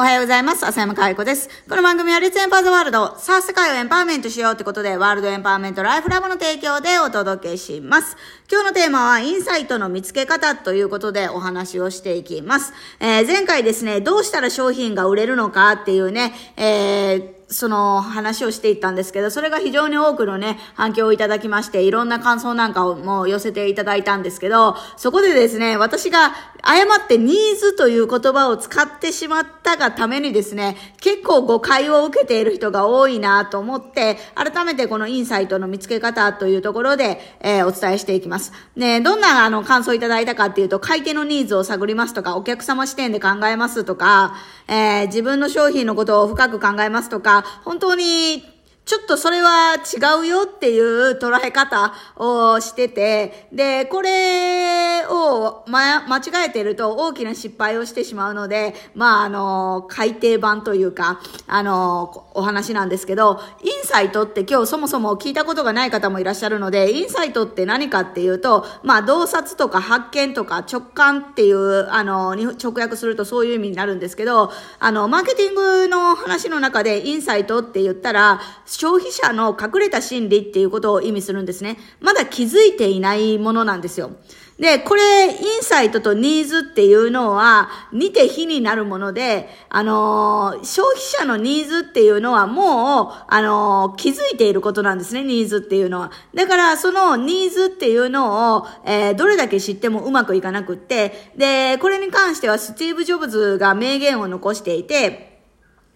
[0.00, 0.64] おはようございます。
[0.64, 1.48] 浅山海子です。
[1.68, 8.16] この番組はレッツエンパーズワールド、さあ世界をエンパワーメントしようってことで、ワールドエンパワーメントライフラボの提供でお届けします。
[8.48, 12.74] 今日のテーマは、インサイトの見つけ方ということでお話をしていきます。
[13.00, 38.52] えー、前回ですね、どうしたら商品が売れるのかっていうね、えーその話をしていったんですけど、それが非常に多くのね、反響をいただきまして、いろんな感想なんかをもう寄せていただいたんですけど、そこでですね、私が誤ってニーズという言葉を使ってしまったがためにですね、結構誤解を受けている人が多いなと思って、改めてこのインサイトの見つけ方というところで、えー、お伝えしていきます。
[38.76, 44.34] ね、どんなあの感想をいただいたかっていうと、買い手のニーズを探りますとか、お客様視点で考えますとか、
[44.66, 48.42] えー、自分の商品のことを深く考えますとか、本当に
[48.88, 78.40] ちょっとそれは違うよっていう捉え方をしてて、で、これを、ま、間違えてると大きな失敗をしてしまうので、まあ、あの、改訂版というか、あの、お話なんですけど、インサイトって今日そもそも聞いたことがない方もいらっしゃるので、インサイトって何かっていうと、まあ、洞察とか発見とか直感っていう、あの、直訳するとそういう意味になるんですけど、あの、マーケティングの話の中でインサイトって言ったら、
[78.78, 81.78] 消費者の隠れた心理っていうことを意味するんですね。
[82.00, 84.12] まだ気づいていないものなんですよ。
[84.56, 96.12] で、これ、インサイトとニーズっていうのは、似て非になるもので、あのー、消費者のニーズっていうのはもう、あのー、気づいていることなんですね、ニーズっていうのは。
[96.32, 105.37] だから、そのニーズっていうのを、えー、どれだけ知ってもうまくいかなくって、で、これに関してはスティーブ・ジョブズが名言を残していて、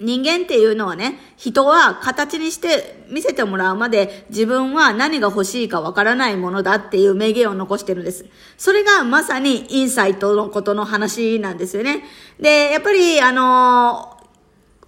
[0.00, 8.26] 人間っていうのはね、人は形にして見せてもらうまで自分は何が欲しいかわからないものだっていう名言を残してるんです。
[8.56, 12.04] それがまさにインサイトのことの話なんですよね。
[12.38, 14.18] で、やっぱりあのー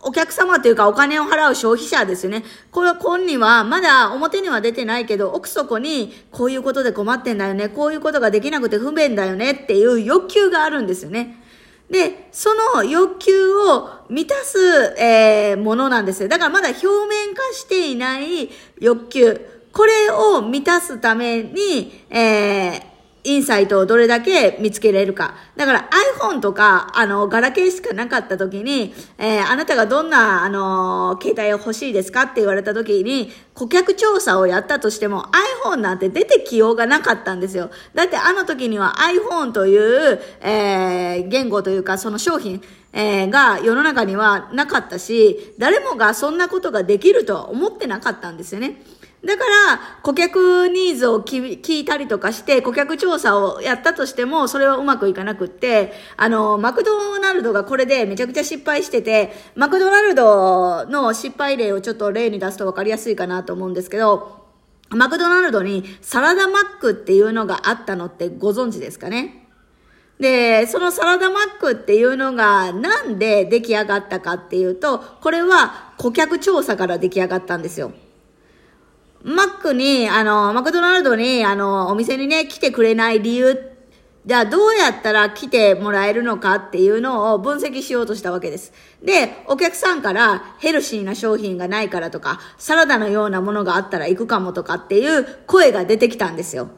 [0.00, 2.44] お客様というかお金を払う消費者ですよね。
[2.70, 7.68] これは、今にはまだ表には出てないけど、奥底にこういうことで困ってんだよね。
[7.68, 11.42] こういうことができなくて不便だよねっていう欲求があるんですよね。
[11.90, 14.58] で、その欲求を満たす、
[14.98, 16.28] えー、ものなんですよ。
[16.28, 19.40] だからまだ表面化していない欲求。
[19.72, 22.82] これを満たすために、えー、
[23.28, 25.34] インサイトをどれだけ見つけれるか。
[25.56, 35.26] だから iPhone とか、あの、ガラケーしかなかった時に、えー、あなたがどんな、あの、携帯を欲しいですかって言われた時に、顧客調査をやったとしても
[35.64, 37.70] iPhone なんて出てきようがなかったんですよ。
[37.92, 42.62] だってあの時には iPhone という、えー、言語というかその商品、
[42.92, 48.80] えー、が世の中にはなかったし、誰もがそんなことができるとは思ってなかったんですよね。
[49.24, 64.46] だから、顧客ニーズを聞いたりとかして、顧客調査をやったとしても、それはうまくいかなくって、あの、マクドナルドがこれでめちゃくちゃ失敗してて、マクドナルドの失敗例をちょっと例に出すと分かりやすいかなと思うんですけど、
[64.90, 69.48] マクドナルドにサラダマックっていうのがあったのってご存知ですかね？
[70.20, 77.92] で、そのサラダマックっていうのがなんで出来上がったかっていうと、これは顧客調査から出来上がったんですよ。
[79.22, 83.72] マックに、あの、マクドナルドに、あの、お店にね、来てくれない理由、
[84.28, 88.74] じゃあどうやったら来てもらえるのかっていうのを分析しようとしたわけです。
[89.02, 96.68] で、お客さんからヘルシーな商品がないからとか、サラダのようなものがあったら行くかもとかっていう声が出てきたんですよ。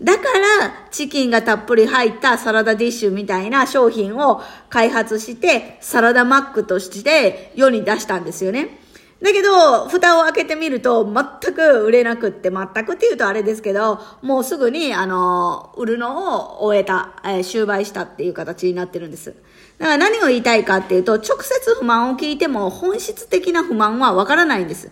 [0.00, 8.78] だから、チキンがたっぷり入ったサラダディッシュみたいな商品を開発して、サラダマックとして世に出したんですよね。
[9.22, 19.36] だけど、蓋を開けてみると、全く売れなくって、全くって言うとあれですけど、もうすぐに、あの、売るのを終えた、えー、終売したっていう形になってるんです。
[19.78, 24.90] だから何を言いたいかっていうと、直接不満を聞いても、本質的な不満はわからないんです。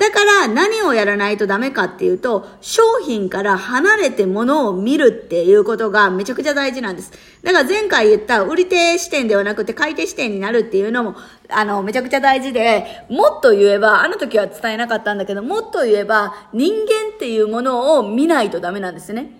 [0.00, 7.12] だから何をやらないとダメかっていうと、商品から離れて物を見るっていうことがめちゃくちゃ大事なんです。
[7.42, 11.16] だから前回言った売り手視点ではなくて買い手視点になるっていうのも、
[11.50, 19.39] あの、めちゃくちゃ大事で、もっと言えば、あの時は伝えなかったんだけど、もっと言えば、人間っていうものを見ないとダメなんですね。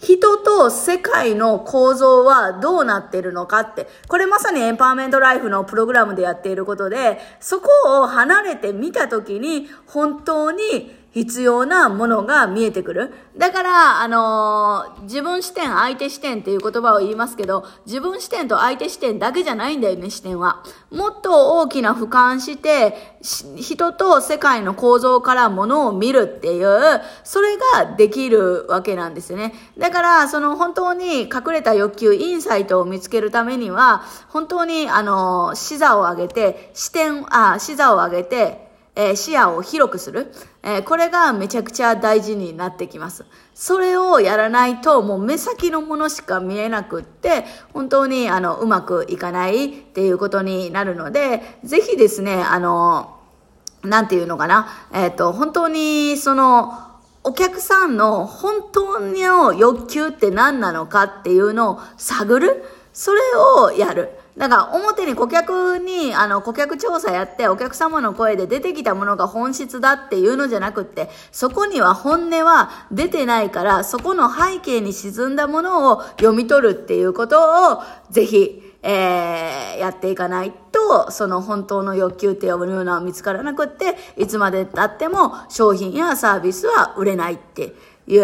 [0.00, 7.68] 人と世界の構造はどうなってるのかって、これまさにエンパワーメントライフのプログラムでやっていることで、そこ
[8.02, 13.12] を離れてみたときに、本当に必要なものが見えてくる。
[13.36, 20.62] だから、あのー、自分視点、相手視点っていう言葉を言いますけど、自分視点と相手視点だけじゃないんだよね、視点は。
[20.90, 23.18] もっと大きな俯瞰して、
[23.56, 29.54] 人と世界の構造からものを見るっていう、それができるわけなんですよね。
[29.78, 38.67] だから、その本当に隠れた欲求、インサイトを見つけるためには、本当に、あのー、視座を上げて、視点、あ、視座を上げて、
[38.98, 40.32] えー、視野を広くする、
[40.64, 43.24] えー、これがめちゃくちゃ大事になってきます。
[43.54, 53.20] それをやらないと、もう目先のものしか見えなくって、本当にあの、うまくいかないっていうことになるので、ぜひですね、あの、
[53.84, 56.74] なんていうのかな、えっ、ー、と、本当に、その、
[57.22, 64.10] お客さんの本当の欲求って何なのかっていうのを探るそれをやる。
[64.38, 87.74] だから表に顧客に、あの、顧客調査やってお客様の声で出てきたものが本質だっていうのじゃなくって、そこには本音は出てないから、そこの背景に沈んだものを読み取るっていうことを、ぜひ、えー、やっていかないと、その本当の欲求って呼ぶようなは見つからなくって、いつまで経っても商品やサービスは売れないって
[88.06, 88.20] いう、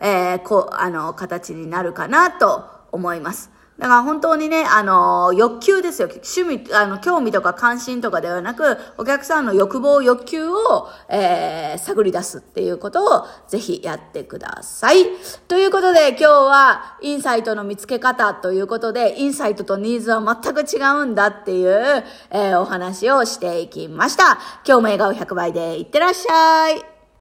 [0.00, 3.50] えー、こう、あの、形になるかなと思います。
[3.78, 6.08] だから本当にね、あの、欲求ですよ。
[6.08, 15.06] 趣味、あの、興味とか関心とかではなく、お客さんの欲望、欲求を、えー、探り出すっていうことをぜひやってください。
[15.48, 24.38] ということで今日はインサイトの見つけ方ということで、インサイトとニーズは全く違うんだっていう、えー、お話をしていきました。
[24.66, 26.91] 今日も笑顔100倍でいってらっしゃい。